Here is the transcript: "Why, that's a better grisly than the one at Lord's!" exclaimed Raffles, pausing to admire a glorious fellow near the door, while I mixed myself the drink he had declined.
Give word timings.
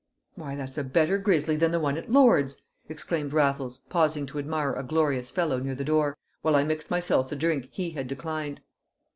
"Why, 0.33 0.55
that's 0.55 0.79
a 0.79 0.83
better 0.83 1.19
grisly 1.19 1.55
than 1.55 1.69
the 1.69 1.79
one 1.79 1.95
at 1.95 2.09
Lord's!" 2.11 2.63
exclaimed 2.89 3.33
Raffles, 3.33 3.81
pausing 3.89 4.25
to 4.25 4.39
admire 4.39 4.73
a 4.73 4.81
glorious 4.81 5.29
fellow 5.29 5.59
near 5.59 5.75
the 5.75 5.83
door, 5.83 6.17
while 6.41 6.55
I 6.55 6.63
mixed 6.63 6.89
myself 6.89 7.29
the 7.29 7.35
drink 7.35 7.67
he 7.69 7.91
had 7.91 8.07
declined. 8.07 8.61